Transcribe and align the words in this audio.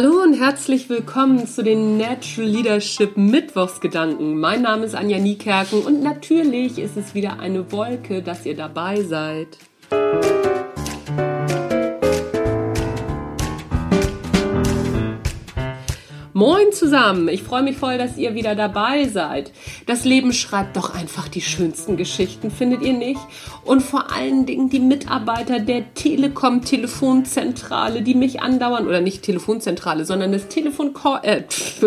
Hallo 0.00 0.22
und 0.22 0.34
herzlich 0.34 0.88
willkommen 0.88 1.44
zu 1.48 1.64
den 1.64 1.98
Natural 1.98 2.48
Leadership 2.48 3.16
Mittwochsgedanken. 3.16 4.38
Mein 4.38 4.62
Name 4.62 4.84
ist 4.86 4.94
Anja 4.94 5.18
Niekerken 5.18 5.82
und 5.82 6.04
natürlich 6.04 6.78
ist 6.78 6.96
es 6.96 7.16
wieder 7.16 7.40
eine 7.40 7.72
Wolke, 7.72 8.22
dass 8.22 8.46
ihr 8.46 8.54
dabei 8.54 9.02
seid. 9.02 9.58
Moin 16.38 16.70
zusammen, 16.70 17.26
ich 17.26 17.42
freue 17.42 17.64
mich 17.64 17.76
voll, 17.76 17.98
dass 17.98 18.16
ihr 18.16 18.36
wieder 18.36 18.54
dabei 18.54 19.08
seid. 19.08 19.50
Das 19.86 20.04
Leben 20.04 20.32
schreibt 20.32 20.76
doch 20.76 20.94
einfach 20.94 21.26
die 21.26 21.40
schönsten 21.40 21.96
Geschichten, 21.96 22.52
findet 22.52 22.82
ihr 22.82 22.92
nicht? 22.92 23.18
Und 23.64 23.82
vor 23.82 24.12
allen 24.12 24.46
Dingen 24.46 24.70
die 24.70 24.78
Mitarbeiter 24.78 25.58
der 25.58 25.94
Telekom 25.94 26.64
Telefonzentrale, 26.64 28.02
die 28.02 28.14
mich 28.14 28.40
andauern, 28.40 28.86
oder 28.86 29.00
nicht 29.00 29.22
Telefonzentrale, 29.22 30.04
sondern 30.04 30.30
des 30.30 30.46
Telefon 30.46 30.94
Call, 30.94 31.22
äh, 31.24 31.42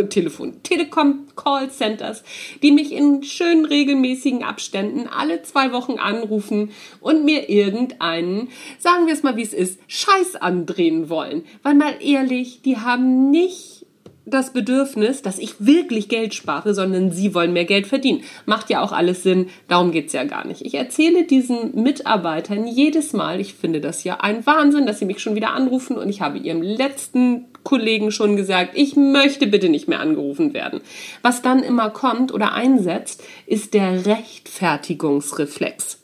Telefon, 0.10 0.62
Telekom 0.64 1.28
Call 1.38 1.72
Centers, 1.72 2.26
die 2.62 2.74
mich 2.74 2.92
in 2.92 3.24
schönen 3.24 3.64
regelmäßigen 3.64 4.44
Abständen 4.44 5.08
alle 5.08 5.44
zwei 5.44 5.72
Wochen 5.72 5.94
anrufen 5.94 6.72
und 7.00 7.24
mir 7.24 7.48
irgendeinen, 7.50 8.50
sagen 8.80 9.08
wir 9.08 9.14
es 9.14 9.24
mal 9.24 9.38
wie 9.38 9.44
es 9.44 9.54
ist, 9.54 9.80
Scheiß 9.88 10.36
andrehen 10.36 11.08
wollen. 11.08 11.46
Weil 11.64 11.76
mal 11.76 11.96
ehrlich, 12.02 12.62
die 12.64 12.76
haben 12.76 13.32
nicht 13.32 13.81
das 14.26 14.54
Bedürfnis, 14.54 15.22
dass 15.22 15.40
ich 15.40 15.56
wirklich 15.60 16.08
Geld 16.08 16.34
spare, 16.34 16.74
sondern 16.74 17.12
sie 17.12 17.34
wollen 17.34 17.54
mehr 17.54 17.66
Geld 17.66 17.88
verdienen. 17.88 18.24
Macht 18.46 18.70
ja 18.70 18.82
auch 18.82 18.92
alles 18.92 19.24
Sinn, 19.24 19.50
darum 19.68 19.92
geht's 19.92 20.14
ja 20.14 20.24
gar 20.26 20.46
nicht. 20.46 20.62
Ich 20.66 20.76
erzähle 20.76 21.24
diesen 21.24 21.82
Mitarbeitern 21.82 22.68
jedes 22.68 23.14
Mal, 23.14 23.40
ich 23.40 23.54
finde 23.54 23.82
das 23.82 24.04
ja 24.04 24.20
ein 24.20 24.46
Wahnsinn, 24.46 24.86
dass 24.86 25.00
sie 25.00 25.06
mich 25.06 25.20
schon 25.20 25.36
wieder 25.36 25.54
anrufen 25.54 25.98
und 25.98 26.10
ich 26.10 26.22
habe 26.22 26.38
ihrem 26.38 26.62
letzten 26.62 27.46
Kollegen 27.64 28.12
schon 28.12 28.36
gesagt, 28.36 28.72
ich 28.76 28.96
möchte 28.96 29.48
bitte 29.48 29.70
nicht 29.70 29.88
mehr 29.88 30.00
angerufen 30.00 30.54
werden. 30.54 30.82
Was 31.22 31.42
dann 31.42 31.64
immer 31.64 31.90
kommt 31.90 32.34
oder 32.34 32.54
einsetzt, 32.54 33.24
ist 33.46 33.74
der 33.74 34.06
Rechtfertigungsreflex. 34.06 36.01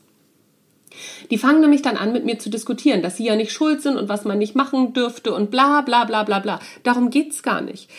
Die 1.32 1.38
fangen 1.38 1.62
nämlich 1.62 1.82
dann 1.82 1.98
an, 1.98 2.14
mit 2.14 2.26
mir 2.26 2.40
zu 2.40 2.50
diskutieren, 2.50 3.02
dass 3.02 3.18
sie 3.18 3.26
ja 3.26 3.36
nicht 3.36 3.52
schuld 3.52 3.82
sind 3.82 3.98
und 3.98 4.10
was 4.10 4.26
man 4.26 4.38
nicht 4.38 4.56
machen 4.56 4.94
dürfte 4.94 5.34
und 5.34 5.52
bla 5.52 5.82
bla 5.82 6.06
bla 6.06 6.24
bla 6.24 6.40
bla. 6.40 6.60
Darum 6.84 7.10
geht's 7.10 7.44
gar 7.44 7.62
nicht. 7.62 7.90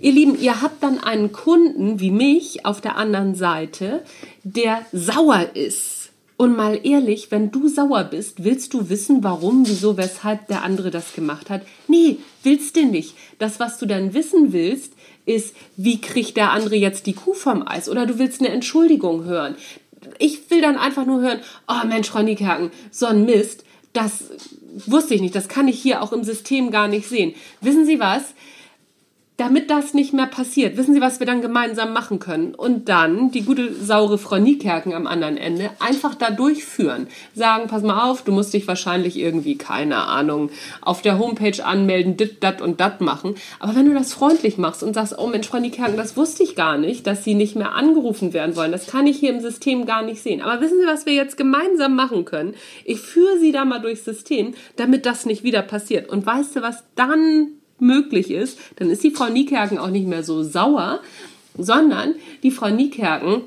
Ihr 0.00 0.12
Lieben, 0.12 0.38
ihr 0.40 0.62
habt 0.62 0.82
dann 0.82 0.98
einen 0.98 1.32
Kunden 1.32 2.00
wie 2.00 2.10
mich 2.10 2.64
auf 2.64 2.80
der 2.80 2.96
anderen 2.96 3.34
Seite, 3.34 4.02
der 4.44 4.82
sauer 4.92 5.46
ist. 5.54 5.98
Und 6.36 6.56
mal 6.56 6.78
ehrlich, 6.84 7.32
wenn 7.32 7.50
du 7.50 7.66
sauer 7.66 8.04
bist, 8.04 8.44
willst 8.44 8.72
du 8.72 8.88
wissen, 8.88 9.24
warum, 9.24 9.66
wieso, 9.66 9.96
weshalb 9.96 10.46
der 10.46 10.62
andere 10.62 10.92
das 10.92 11.12
gemacht 11.12 11.50
hat? 11.50 11.62
Nee, 11.88 12.18
willst 12.44 12.76
du 12.76 12.84
nicht. 12.86 13.16
Das, 13.40 13.58
was 13.58 13.78
du 13.78 13.86
dann 13.86 14.14
wissen 14.14 14.52
willst, 14.52 14.92
ist, 15.26 15.56
wie 15.76 16.00
kriegt 16.00 16.36
der 16.36 16.52
andere 16.52 16.76
jetzt 16.76 17.06
die 17.06 17.12
Kuh 17.12 17.34
vom 17.34 17.66
Eis? 17.66 17.88
Oder 17.88 18.06
du 18.06 18.20
willst 18.20 18.40
eine 18.40 18.50
Entschuldigung 18.50 19.24
hören 19.24 19.56
ich 20.18 20.50
will 20.50 20.60
dann 20.60 20.76
einfach 20.76 21.06
nur 21.06 21.20
hören, 21.20 21.40
oh 21.66 21.86
Mensch, 21.86 22.08
Frau 22.08 22.22
Niekerken, 22.22 22.70
so 22.90 23.06
ein 23.06 23.24
Mist, 23.24 23.64
das 23.92 24.24
wusste 24.86 25.14
ich 25.14 25.20
nicht, 25.20 25.34
das 25.34 25.48
kann 25.48 25.68
ich 25.68 25.80
hier 25.80 26.02
auch 26.02 26.12
im 26.12 26.24
System 26.24 26.70
gar 26.70 26.88
nicht 26.88 27.08
sehen. 27.08 27.34
Wissen 27.60 27.84
Sie 27.84 27.98
was? 27.98 28.34
Damit 29.38 29.70
das 29.70 29.94
nicht 29.94 30.12
mehr 30.12 30.26
passiert, 30.26 30.76
wissen 30.76 30.94
Sie, 30.94 31.00
was 31.00 31.20
wir 31.20 31.26
dann 31.26 31.40
gemeinsam 31.40 31.92
machen 31.92 32.18
können? 32.18 32.56
Und 32.56 32.88
dann 32.88 33.30
die 33.30 33.44
gute, 33.44 33.72
saure 33.72 34.18
Frau 34.18 34.38
Niekerken 34.38 34.94
am 34.94 35.06
anderen 35.06 35.36
Ende 35.36 35.70
einfach 35.78 36.16
da 36.16 36.30
durchführen. 36.32 37.06
Sagen, 37.36 37.68
pass 37.68 37.84
mal 37.84 38.10
auf, 38.10 38.24
du 38.24 38.32
musst 38.32 38.52
dich 38.52 38.66
wahrscheinlich 38.66 39.16
irgendwie, 39.16 39.56
keine 39.56 39.98
Ahnung, 39.98 40.50
auf 40.80 41.02
der 41.02 41.20
Homepage 41.20 41.64
anmelden, 41.64 42.16
dit, 42.16 42.42
dat 42.42 42.60
und 42.60 42.80
dat 42.80 43.00
machen. 43.00 43.36
Aber 43.60 43.76
wenn 43.76 43.86
du 43.86 43.94
das 43.94 44.12
freundlich 44.12 44.58
machst 44.58 44.82
und 44.82 44.94
sagst, 44.94 45.16
oh 45.16 45.28
Mensch, 45.28 45.46
Frau 45.46 45.60
Niekerken, 45.60 45.96
das 45.96 46.16
wusste 46.16 46.42
ich 46.42 46.56
gar 46.56 46.76
nicht, 46.76 47.06
dass 47.06 47.22
Sie 47.22 47.34
nicht 47.34 47.54
mehr 47.54 47.76
angerufen 47.76 48.32
werden 48.32 48.56
wollen. 48.56 48.72
Das 48.72 48.88
kann 48.88 49.06
ich 49.06 49.18
hier 49.18 49.30
im 49.30 49.40
System 49.40 49.86
gar 49.86 50.02
nicht 50.02 50.20
sehen. 50.20 50.42
Aber 50.42 50.60
wissen 50.60 50.80
Sie, 50.80 50.86
was 50.88 51.06
wir 51.06 51.14
jetzt 51.14 51.36
gemeinsam 51.36 51.94
machen 51.94 52.24
können? 52.24 52.54
Ich 52.84 52.98
führe 52.98 53.38
Sie 53.38 53.52
da 53.52 53.64
mal 53.64 53.78
durchs 53.78 54.04
System, 54.04 54.54
damit 54.74 55.06
das 55.06 55.26
nicht 55.26 55.44
wieder 55.44 55.62
passiert. 55.62 56.08
Und 56.08 56.26
weißt 56.26 56.56
du, 56.56 56.62
was 56.62 56.82
dann 56.96 57.52
möglich 57.80 58.30
ist, 58.30 58.58
dann 58.76 58.90
ist 58.90 59.04
die 59.04 59.10
Frau 59.10 59.28
Niekerken 59.28 59.78
auch 59.78 59.90
nicht 59.90 60.06
mehr 60.06 60.22
so 60.22 60.42
sauer, 60.42 61.00
sondern 61.56 62.14
die 62.42 62.50
Frau 62.50 62.68
Niekerken 62.68 63.42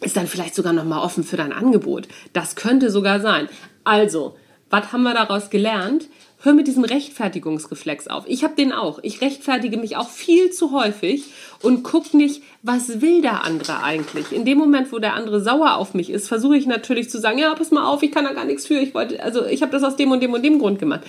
ist 0.00 0.16
dann 0.16 0.26
vielleicht 0.26 0.54
sogar 0.54 0.72
noch 0.72 0.84
mal 0.84 1.02
offen 1.02 1.24
für 1.24 1.36
dein 1.36 1.52
Angebot. 1.52 2.08
Das 2.32 2.56
könnte 2.56 2.90
sogar 2.90 3.20
sein. 3.20 3.48
Also, 3.84 4.36
was 4.70 4.92
haben 4.92 5.02
wir 5.02 5.14
daraus 5.14 5.50
gelernt? 5.50 6.08
Hör 6.44 6.54
mit 6.54 6.66
diesem 6.66 6.82
Rechtfertigungsreflex 6.82 8.08
auf. 8.08 8.24
Ich 8.26 8.42
habe 8.42 8.56
den 8.56 8.72
auch. 8.72 8.98
Ich 9.02 9.20
rechtfertige 9.20 9.76
mich 9.76 9.96
auch 9.96 10.08
viel 10.08 10.50
zu 10.50 10.72
häufig 10.72 11.26
und 11.62 11.84
guck 11.84 12.14
nicht, 12.14 12.42
was 12.62 13.00
will 13.00 13.22
der 13.22 13.44
andere 13.44 13.84
eigentlich. 13.84 14.32
In 14.32 14.44
dem 14.44 14.58
Moment, 14.58 14.90
wo 14.90 14.98
der 14.98 15.14
andere 15.14 15.40
sauer 15.40 15.76
auf 15.76 15.94
mich 15.94 16.10
ist, 16.10 16.26
versuche 16.26 16.56
ich 16.56 16.66
natürlich 16.66 17.08
zu 17.10 17.20
sagen, 17.20 17.38
ja, 17.38 17.54
pass 17.54 17.70
mal 17.70 17.86
auf, 17.86 18.02
ich 18.02 18.10
kann 18.10 18.24
da 18.24 18.32
gar 18.32 18.44
nichts 18.44 18.66
für. 18.66 18.74
Ich 18.74 18.92
wollte, 18.92 19.22
also 19.22 19.46
ich 19.46 19.62
habe 19.62 19.70
das 19.70 19.84
aus 19.84 19.94
dem 19.94 20.10
und 20.10 20.20
dem 20.20 20.32
und 20.32 20.42
dem 20.42 20.58
Grund 20.58 20.80
gemacht. 20.80 21.02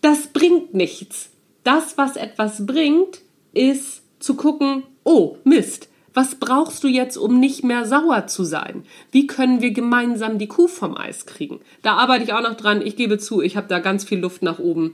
Das 0.00 0.28
bringt 0.28 0.72
nichts. 0.72 1.30
Das, 1.64 1.98
was 1.98 2.16
etwas 2.16 2.66
bringt, 2.66 3.22
ist 3.52 4.02
zu 4.20 4.34
gucken, 4.34 4.84
oh, 5.02 5.36
Mist, 5.44 5.88
was 6.12 6.36
brauchst 6.36 6.84
du 6.84 6.88
jetzt, 6.88 7.16
um 7.16 7.40
nicht 7.40 7.64
mehr 7.64 7.86
sauer 7.86 8.28
zu 8.28 8.44
sein? 8.44 8.84
Wie 9.10 9.26
können 9.26 9.60
wir 9.60 9.72
gemeinsam 9.72 10.38
die 10.38 10.46
Kuh 10.46 10.68
vom 10.68 10.96
Eis 10.96 11.26
kriegen? 11.26 11.60
Da 11.82 11.94
arbeite 11.94 12.24
ich 12.24 12.32
auch 12.32 12.42
noch 12.42 12.54
dran. 12.54 12.82
Ich 12.82 12.94
gebe 12.94 13.18
zu, 13.18 13.42
ich 13.42 13.56
habe 13.56 13.66
da 13.66 13.80
ganz 13.80 14.04
viel 14.04 14.20
Luft 14.20 14.42
nach 14.42 14.60
oben. 14.60 14.92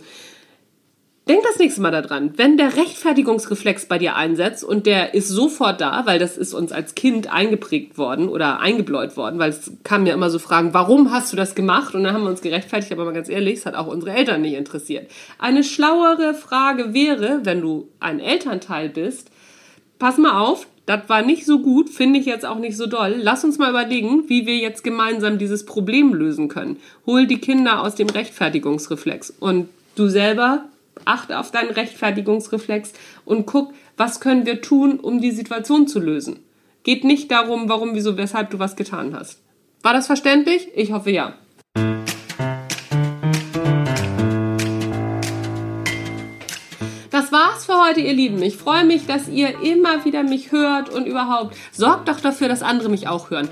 Denk 1.30 1.44
das 1.44 1.60
nächste 1.60 1.80
Mal 1.80 1.92
daran, 1.92 2.32
wenn 2.38 2.56
der 2.56 2.76
Rechtfertigungsreflex 2.76 3.86
bei 3.86 3.98
dir 3.98 4.16
einsetzt 4.16 4.64
und 4.64 4.84
der 4.84 5.14
ist 5.14 5.28
sofort 5.28 5.80
da, 5.80 6.04
weil 6.04 6.18
das 6.18 6.36
ist 6.36 6.52
uns 6.52 6.72
als 6.72 6.96
Kind 6.96 7.32
eingeprägt 7.32 7.98
worden 7.98 8.28
oder 8.28 8.58
eingebläut 8.58 9.16
worden, 9.16 9.38
weil 9.38 9.50
es 9.50 9.70
kamen 9.84 10.06
ja 10.06 10.14
immer 10.14 10.28
so 10.28 10.40
Fragen, 10.40 10.74
warum 10.74 11.12
hast 11.12 11.32
du 11.32 11.36
das 11.36 11.54
gemacht? 11.54 11.94
Und 11.94 12.02
dann 12.02 12.14
haben 12.14 12.24
wir 12.24 12.30
uns 12.30 12.40
gerechtfertigt, 12.40 12.90
aber 12.90 13.04
mal 13.04 13.14
ganz 13.14 13.28
ehrlich, 13.28 13.60
es 13.60 13.66
hat 13.66 13.76
auch 13.76 13.86
unsere 13.86 14.10
Eltern 14.12 14.42
nicht 14.42 14.54
interessiert. 14.54 15.08
Eine 15.38 15.62
schlauere 15.62 16.34
Frage 16.34 16.94
wäre, 16.94 17.42
wenn 17.44 17.60
du 17.60 17.86
ein 18.00 18.18
Elternteil 18.18 18.88
bist, 18.88 19.30
pass 20.00 20.18
mal 20.18 20.36
auf, 20.36 20.66
das 20.86 21.08
war 21.08 21.22
nicht 21.22 21.46
so 21.46 21.60
gut, 21.60 21.90
finde 21.90 22.18
ich 22.18 22.26
jetzt 22.26 22.44
auch 22.44 22.58
nicht 22.58 22.76
so 22.76 22.86
doll. 22.86 23.14
Lass 23.16 23.44
uns 23.44 23.56
mal 23.56 23.70
überlegen, 23.70 24.28
wie 24.28 24.46
wir 24.46 24.56
jetzt 24.56 24.82
gemeinsam 24.82 25.38
dieses 25.38 25.64
Problem 25.64 26.12
lösen 26.12 26.48
können. 26.48 26.78
Hol 27.06 27.28
die 27.28 27.38
Kinder 27.38 27.82
aus 27.82 27.94
dem 27.94 28.08
Rechtfertigungsreflex 28.08 29.32
und 29.38 29.68
du 29.94 30.08
selber 30.08 30.64
achte 31.04 31.38
auf 31.38 31.50
deinen 31.50 31.70
Rechtfertigungsreflex 31.70 32.92
und 33.24 33.46
guck, 33.46 33.72
was 33.96 34.20
können 34.20 34.46
wir 34.46 34.60
tun, 34.60 35.00
um 35.00 35.20
die 35.20 35.30
Situation 35.30 35.86
zu 35.86 36.00
lösen. 36.00 36.40
Geht 36.82 37.04
nicht 37.04 37.30
darum, 37.30 37.68
warum, 37.68 37.94
wieso, 37.94 38.16
weshalb 38.16 38.50
du 38.50 38.58
was 38.58 38.76
getan 38.76 39.14
hast. 39.14 39.40
War 39.82 39.92
das 39.92 40.06
verständlich? 40.06 40.68
Ich 40.74 40.92
hoffe 40.92 41.10
ja. 41.10 41.34
Das 47.10 47.32
war's 47.32 47.66
für 47.66 47.74
heute, 47.86 48.00
ihr 48.00 48.14
Lieben. 48.14 48.42
Ich 48.42 48.56
freue 48.56 48.84
mich, 48.84 49.06
dass 49.06 49.28
ihr 49.28 49.60
immer 49.60 50.04
wieder 50.04 50.22
mich 50.22 50.52
hört 50.52 50.88
und 50.88 51.06
überhaupt 51.06 51.56
sorgt 51.72 52.08
doch 52.08 52.20
dafür, 52.20 52.48
dass 52.48 52.62
andere 52.62 52.88
mich 52.88 53.08
auch 53.08 53.30
hören. 53.30 53.48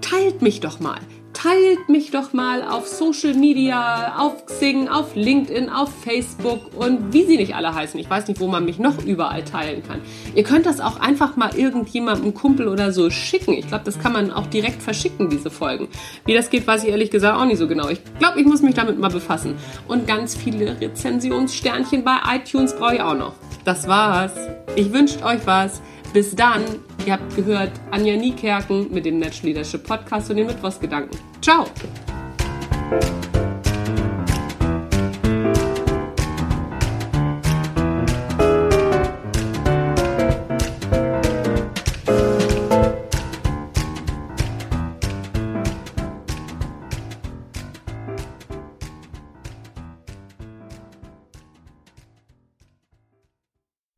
Teilt 0.00 0.42
mich 0.42 0.60
doch 0.60 0.80
mal 0.80 0.98
teilt 1.42 1.88
mich 1.88 2.10
doch 2.10 2.32
mal 2.32 2.62
auf 2.62 2.88
Social 2.88 3.34
Media, 3.34 4.16
auf 4.18 4.44
Xing, 4.46 4.88
auf 4.88 5.14
LinkedIn, 5.14 5.70
auf 5.70 5.88
Facebook 6.02 6.74
und 6.74 7.12
wie 7.12 7.24
sie 7.26 7.36
nicht 7.36 7.54
alle 7.54 7.72
heißen. 7.72 7.98
Ich 8.00 8.10
weiß 8.10 8.26
nicht, 8.26 8.40
wo 8.40 8.48
man 8.48 8.64
mich 8.64 8.80
noch 8.80 9.04
überall 9.04 9.44
teilen 9.44 9.82
kann. 9.86 10.00
Ihr 10.34 10.42
könnt 10.42 10.66
das 10.66 10.80
auch 10.80 10.98
einfach 10.98 11.36
mal 11.36 11.54
irgendjemandem, 11.56 12.34
Kumpel 12.34 12.66
oder 12.66 12.92
so 12.92 13.08
schicken. 13.10 13.52
Ich 13.52 13.68
glaube, 13.68 13.84
das 13.84 14.00
kann 14.00 14.12
man 14.12 14.32
auch 14.32 14.46
direkt 14.46 14.82
verschicken, 14.82 15.30
diese 15.30 15.50
Folgen. 15.50 15.88
Wie 16.24 16.34
das 16.34 16.50
geht, 16.50 16.66
weiß 16.66 16.82
ich 16.82 16.90
ehrlich 16.90 17.10
gesagt 17.10 17.38
auch 17.38 17.44
nicht 17.44 17.58
so 17.58 17.68
genau. 17.68 17.88
Ich 17.88 18.00
glaube, 18.18 18.40
ich 18.40 18.46
muss 18.46 18.62
mich 18.62 18.74
damit 18.74 18.98
mal 18.98 19.10
befassen. 19.10 19.54
Und 19.86 20.08
ganz 20.08 20.34
viele 20.34 20.80
Rezensionssternchen 20.80 22.02
bei 22.02 22.16
iTunes 22.34 22.74
brauche 22.74 22.96
ich 22.96 23.00
auch 23.00 23.16
noch. 23.16 23.34
Das 23.64 23.86
war's. 23.86 24.32
Ich 24.74 24.92
wünsche 24.92 25.22
euch 25.24 25.46
was. 25.46 25.82
Bis 26.12 26.34
dann. 26.34 26.64
Ihr 27.06 27.12
habt 27.14 27.36
gehört 27.36 27.72
Anja 27.90 28.16
Niekerken 28.16 28.92
mit 28.92 29.06
dem 29.06 29.18
Natural 29.18 29.46
Leadership 29.46 29.84
Podcast 29.84 30.30
und 30.30 30.36
den 30.36 30.46
Mittwochsgedanken. 30.46 31.18
Ciao! 31.40 31.66